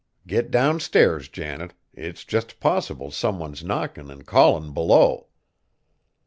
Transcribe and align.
Get 0.25 0.49
downstairs, 0.49 1.27
Janet; 1.29 1.75
it's 1.93 2.25
just 2.25 2.59
possible 2.59 3.11
some 3.11 3.37
one's 3.37 3.63
knockin' 3.63 4.09
an' 4.09 4.23
callin' 4.23 4.73
below." 4.73 5.27